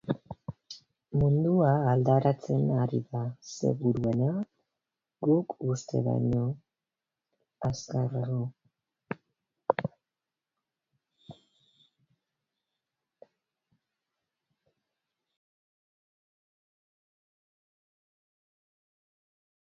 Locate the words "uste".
5.73-6.01